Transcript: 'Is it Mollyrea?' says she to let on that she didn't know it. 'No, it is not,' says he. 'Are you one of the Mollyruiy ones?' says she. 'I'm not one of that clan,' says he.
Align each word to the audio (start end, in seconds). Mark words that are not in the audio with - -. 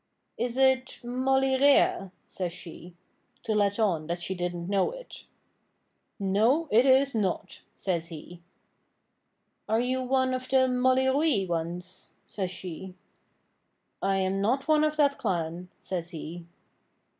'Is 0.35 0.57
it 0.57 0.99
Mollyrea?' 1.03 2.11
says 2.25 2.51
she 2.51 2.95
to 3.43 3.53
let 3.53 3.77
on 3.77 4.07
that 4.07 4.19
she 4.19 4.33
didn't 4.33 4.67
know 4.67 4.89
it. 4.89 5.25
'No, 6.19 6.67
it 6.71 6.87
is 6.87 7.13
not,' 7.13 7.61
says 7.75 8.07
he. 8.07 8.41
'Are 9.69 9.79
you 9.79 10.01
one 10.01 10.33
of 10.33 10.49
the 10.49 10.67
Mollyruiy 10.67 11.47
ones?' 11.47 12.15
says 12.25 12.49
she. 12.49 12.95
'I'm 14.01 14.41
not 14.41 14.67
one 14.67 14.83
of 14.83 14.97
that 14.97 15.19
clan,' 15.19 15.69
says 15.79 16.09
he. 16.09 16.47